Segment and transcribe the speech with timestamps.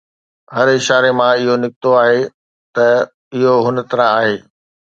[0.55, 2.21] هر اشاري مان اهو نڪتو آهي
[2.75, 2.87] ته
[3.35, 4.35] اهو هن طرح آهي